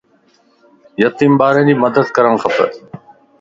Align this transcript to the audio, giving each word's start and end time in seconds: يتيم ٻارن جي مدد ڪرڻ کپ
يتيم 1.03 1.33
ٻارن 1.41 1.69
جي 1.69 1.75
مدد 1.83 2.11
ڪرڻ 2.17 2.41
کپ 2.47 2.57